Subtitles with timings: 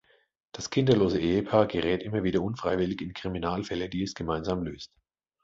[0.51, 4.91] Das kinderlose Ehepaar gerät immer wieder unfreiwillig in Kriminalfälle, die es gemeinsam löst.